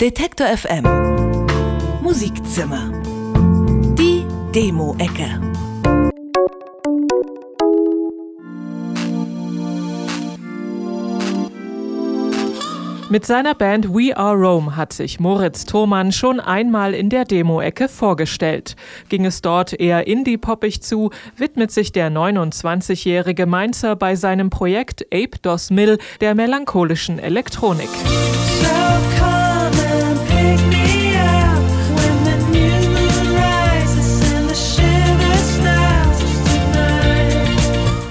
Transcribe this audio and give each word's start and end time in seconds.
Detektor 0.00 0.46
FM 0.46 0.84
Musikzimmer. 2.00 2.90
Die 3.98 4.24
Demo-Ecke. 4.54 5.38
Mit 13.10 13.26
seiner 13.26 13.54
Band 13.54 13.92
We 13.92 14.16
Are 14.16 14.34
Rome 14.34 14.74
hat 14.74 14.94
sich 14.94 15.20
Moritz 15.20 15.66
Thomann 15.66 16.12
schon 16.12 16.40
einmal 16.40 16.94
in 16.94 17.10
der 17.10 17.26
Demo-Ecke 17.26 17.90
vorgestellt. 17.90 18.76
Ging 19.10 19.26
es 19.26 19.42
dort 19.42 19.78
eher 19.78 20.06
indie-poppig 20.06 20.80
zu, 20.80 21.10
widmet 21.36 21.72
sich 21.72 21.92
der 21.92 22.10
29-jährige 22.10 23.44
Mainzer 23.44 23.96
bei 23.96 24.16
seinem 24.16 24.48
Projekt 24.48 25.04
Ape 25.12 25.38
Dos 25.42 25.68
Mill 25.68 25.98
der 26.22 26.34
melancholischen 26.34 27.18
Elektronik. 27.18 27.90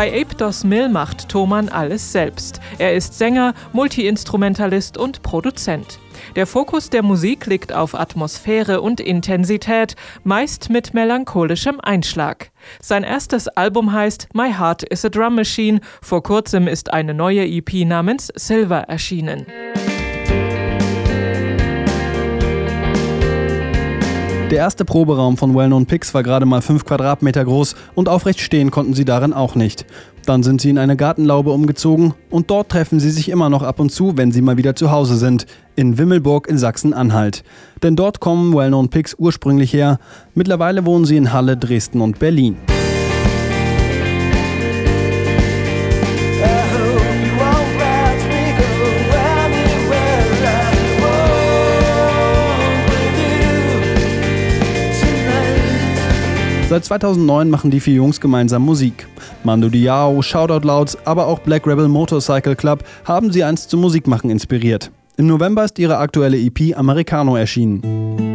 Bei 0.00 0.18
Ape 0.18 0.34
Dos 0.34 0.64
Mill 0.64 0.88
macht 0.88 1.28
Thomann 1.28 1.68
alles 1.68 2.10
selbst. 2.10 2.58
Er 2.78 2.94
ist 2.94 3.18
Sänger, 3.18 3.52
Multiinstrumentalist 3.74 4.96
und 4.96 5.22
Produzent. 5.22 5.98
Der 6.36 6.46
Fokus 6.46 6.88
der 6.88 7.02
Musik 7.02 7.44
liegt 7.44 7.74
auf 7.74 7.94
Atmosphäre 7.94 8.80
und 8.80 8.98
Intensität, 8.98 9.96
meist 10.24 10.70
mit 10.70 10.94
melancholischem 10.94 11.80
Einschlag. 11.82 12.50
Sein 12.80 13.04
erstes 13.04 13.46
Album 13.46 13.92
heißt 13.92 14.28
My 14.32 14.50
Heart 14.50 14.84
is 14.84 15.04
a 15.04 15.10
Drum 15.10 15.34
Machine. 15.34 15.80
Vor 16.00 16.22
kurzem 16.22 16.66
ist 16.66 16.94
eine 16.94 17.12
neue 17.12 17.46
EP 17.46 17.84
namens 17.84 18.32
Silver 18.34 18.84
erschienen. 18.88 19.44
Der 24.50 24.58
erste 24.58 24.84
Proberaum 24.84 25.36
von 25.36 25.54
Well-Known 25.54 25.86
Picks 25.86 26.12
war 26.12 26.24
gerade 26.24 26.44
mal 26.44 26.60
5 26.60 26.84
Quadratmeter 26.84 27.44
groß 27.44 27.76
und 27.94 28.08
aufrecht 28.08 28.40
stehen 28.40 28.72
konnten 28.72 28.94
sie 28.94 29.04
darin 29.04 29.32
auch 29.32 29.54
nicht. 29.54 29.86
Dann 30.26 30.42
sind 30.42 30.60
sie 30.60 30.70
in 30.70 30.78
eine 30.78 30.96
Gartenlaube 30.96 31.52
umgezogen 31.52 32.14
und 32.30 32.50
dort 32.50 32.68
treffen 32.68 32.98
sie 32.98 33.10
sich 33.10 33.28
immer 33.28 33.48
noch 33.48 33.62
ab 33.62 33.78
und 33.78 33.90
zu, 33.90 34.16
wenn 34.16 34.32
sie 34.32 34.42
mal 34.42 34.56
wieder 34.56 34.74
zu 34.74 34.90
Hause 34.90 35.14
sind, 35.14 35.46
in 35.76 35.98
Wimmelburg 35.98 36.48
in 36.48 36.58
Sachsen-Anhalt. 36.58 37.44
Denn 37.84 37.94
dort 37.94 38.18
kommen 38.18 38.52
Well-Known 38.52 38.88
Picks 38.88 39.14
ursprünglich 39.16 39.72
her. 39.72 40.00
Mittlerweile 40.34 40.84
wohnen 40.84 41.04
sie 41.04 41.16
in 41.16 41.32
Halle, 41.32 41.56
Dresden 41.56 42.00
und 42.00 42.18
Berlin. 42.18 42.56
Seit 56.70 56.84
2009 56.84 57.50
machen 57.50 57.72
die 57.72 57.80
vier 57.80 57.94
Jungs 57.94 58.20
gemeinsam 58.20 58.64
Musik. 58.64 59.08
Mando 59.42 59.68
Diao, 59.68 60.22
Shoutout 60.22 60.64
Louds, 60.64 60.96
aber 61.04 61.26
auch 61.26 61.40
Black 61.40 61.66
Rebel 61.66 61.88
Motorcycle 61.88 62.54
Club 62.54 62.84
haben 63.04 63.32
sie 63.32 63.42
einst 63.42 63.70
zum 63.70 63.80
Musikmachen 63.80 64.30
inspiriert. 64.30 64.92
Im 65.16 65.26
November 65.26 65.64
ist 65.64 65.80
ihre 65.80 65.98
aktuelle 65.98 66.38
EP 66.38 66.78
Americano 66.78 67.34
erschienen. 67.34 68.29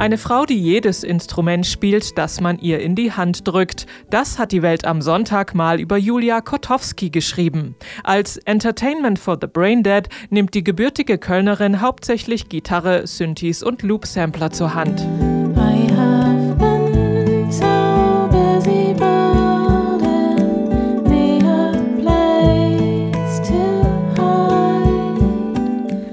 Eine 0.00 0.16
Frau, 0.16 0.46
die 0.46 0.58
jedes 0.58 1.04
Instrument 1.04 1.66
spielt, 1.66 2.16
das 2.16 2.40
man 2.40 2.58
ihr 2.58 2.80
in 2.80 2.94
die 2.94 3.12
Hand 3.12 3.46
drückt. 3.46 3.84
Das 4.08 4.38
hat 4.38 4.50
die 4.50 4.62
Welt 4.62 4.86
am 4.86 5.02
Sonntag 5.02 5.54
mal 5.54 5.78
über 5.78 5.98
Julia 5.98 6.40
Kotowski 6.40 7.10
geschrieben. 7.10 7.74
Als 8.02 8.38
Entertainment 8.38 9.18
for 9.18 9.36
the 9.38 9.46
Braindead 9.46 10.08
nimmt 10.30 10.54
die 10.54 10.64
gebürtige 10.64 11.18
Kölnerin 11.18 11.82
hauptsächlich 11.82 12.48
Gitarre, 12.48 13.06
Synthes 13.06 13.62
und 13.62 13.82
Loop-Sampler 13.82 14.50
zur 14.52 14.72
Hand. 14.72 15.06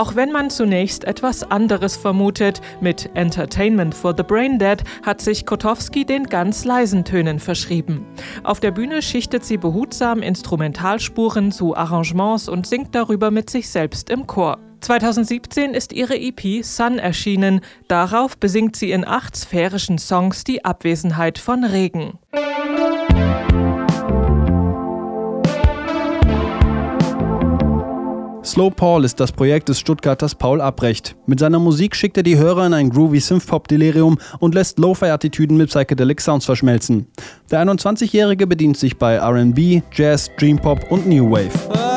Auch 0.00 0.14
wenn 0.16 0.32
man 0.32 0.48
zunächst 0.48 1.04
etwas 1.04 1.42
anderes 1.50 1.94
vermutet, 1.94 2.62
mit 2.80 3.10
Entertainment 3.12 3.94
for 3.94 4.14
the 4.16 4.22
Braindead 4.22 4.82
hat 5.04 5.20
sich 5.20 5.44
Kotowski 5.44 6.06
den 6.06 6.24
ganz 6.24 6.64
leisen 6.64 7.04
Tönen 7.04 7.38
verschrieben. 7.38 8.06
Auf 8.42 8.60
der 8.60 8.70
Bühne 8.70 9.02
schichtet 9.02 9.44
sie 9.44 9.58
behutsam 9.58 10.22
Instrumentalspuren 10.22 11.52
zu 11.52 11.76
Arrangements 11.76 12.48
und 12.48 12.66
singt 12.66 12.94
darüber 12.94 13.30
mit 13.30 13.50
sich 13.50 13.68
selbst 13.68 14.08
im 14.08 14.26
Chor. 14.26 14.58
2017 14.80 15.74
ist 15.74 15.92
ihre 15.92 16.18
EP 16.18 16.64
Sun 16.64 16.98
erschienen. 16.98 17.60
Darauf 17.86 18.38
besingt 18.38 18.76
sie 18.76 18.92
in 18.92 19.06
acht 19.06 19.36
sphärischen 19.36 19.98
Songs 19.98 20.44
die 20.44 20.64
Abwesenheit 20.64 21.38
von 21.38 21.62
Regen. 21.62 22.18
Slow 28.60 28.70
Paul 28.70 29.06
ist 29.06 29.18
das 29.18 29.32
Projekt 29.32 29.70
des 29.70 29.80
Stuttgarters 29.80 30.34
Paul 30.34 30.60
Abrecht. 30.60 31.16
Mit 31.24 31.40
seiner 31.40 31.58
Musik 31.58 31.96
schickt 31.96 32.18
er 32.18 32.22
die 32.22 32.36
Hörer 32.36 32.66
in 32.66 32.74
ein 32.74 32.90
groovy 32.90 33.18
Synthpop-Delirium 33.18 34.18
und 34.38 34.54
lässt 34.54 34.78
Lo-Fi-Attitüden 34.78 35.56
mit 35.56 35.70
Psychedelic 35.70 36.20
Sounds 36.20 36.44
verschmelzen. 36.44 37.06
Der 37.50 37.64
21-Jährige 37.64 38.46
bedient 38.46 38.76
sich 38.76 38.98
bei 38.98 39.14
R&B, 39.14 39.80
Jazz, 39.94 40.30
Dream 40.38 40.58
Pop 40.58 40.90
und 40.90 41.06
New 41.06 41.30
Wave. 41.30 41.89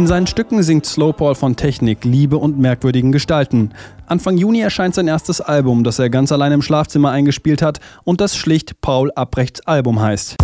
In 0.00 0.06
seinen 0.06 0.26
Stücken 0.26 0.62
singt 0.62 0.86
Slowpaul 0.86 1.34
von 1.34 1.56
Technik, 1.56 2.06
Liebe 2.06 2.38
und 2.38 2.58
merkwürdigen 2.58 3.12
Gestalten. 3.12 3.74
Anfang 4.06 4.38
Juni 4.38 4.62
erscheint 4.62 4.94
sein 4.94 5.08
erstes 5.08 5.42
Album, 5.42 5.84
das 5.84 5.98
er 5.98 6.08
ganz 6.08 6.32
allein 6.32 6.52
im 6.52 6.62
Schlafzimmer 6.62 7.10
eingespielt 7.10 7.60
hat 7.60 7.80
und 8.02 8.22
das 8.22 8.34
schlicht 8.34 8.80
Paul 8.80 9.12
Abrechts 9.14 9.60
Album 9.66 10.00
heißt. 10.00 10.36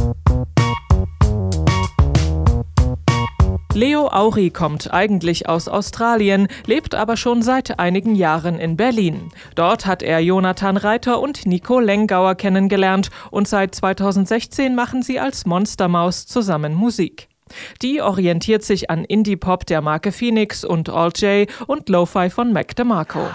Leo 3.73 4.09
Auri 4.13 4.51
kommt 4.51 4.93
eigentlich 4.93 5.49
aus 5.49 5.69
Australien, 5.69 6.49
lebt 6.67 6.95
aber 6.95 7.17
schon 7.17 7.41
seit 7.41 7.79
einigen 7.79 8.15
Jahren 8.15 8.59
in 8.59 8.77
Berlin. 8.77 9.31
Dort 9.55 9.87
hat 9.87 10.03
er 10.03 10.21
Jonathan 10.21 10.77
Reiter 10.77 11.19
und 11.19 11.47
Nico 11.47 11.81
Lengauer 11.81 12.35
kennengelernt 12.35 13.09
und 13.31 13.49
seit 13.49 13.75
2016 13.75 14.75
machen 14.75 15.03
sie 15.03 15.19
als 15.19 15.47
Monstermaus 15.47 16.27
zusammen 16.27 16.75
Musik. 16.75 17.31
Die 17.83 18.01
orientiert 18.01 18.63
sich 18.63 18.91
an 18.91 19.05
Indie-Pop 19.05 19.67
der 19.67 19.81
Marke 19.81 20.13
Phoenix 20.13 20.65
und 20.65 20.89
All 20.89 21.11
J 21.17 21.49
und 21.67 21.89
Lo-Fi 21.89 22.31
von 22.31 22.53
Mac 22.53 22.75
DeMarco. 22.77 23.29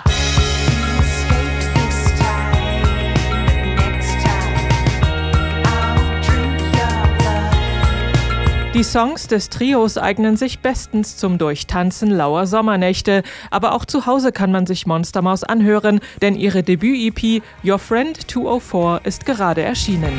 Die 8.73 8.83
Songs 8.83 9.27
des 9.27 9.49
Trios 9.49 9.97
eignen 9.97 10.37
sich 10.37 10.59
bestens 10.59 11.17
zum 11.17 11.37
Durchtanzen 11.37 12.09
lauer 12.09 12.47
Sommernächte, 12.47 13.21
aber 13.49 13.73
auch 13.73 13.83
zu 13.83 14.05
Hause 14.05 14.31
kann 14.31 14.49
man 14.49 14.65
sich 14.65 14.87
Monstermaus 14.87 15.43
anhören, 15.43 15.99
denn 16.21 16.35
ihre 16.35 16.63
Debüt-EP 16.63 17.43
Your 17.65 17.79
Friend 17.79 18.17
204 18.31 19.01
ist 19.03 19.25
gerade 19.25 19.61
erschienen. 19.61 20.13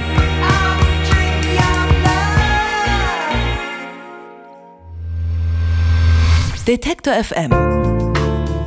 Detektor 6.66 7.12
FM 7.14 7.50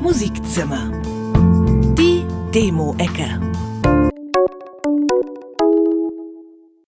Musikzimmer. 0.02 0.92
Die 1.98 2.26
Demo-Ecke. 2.54 3.55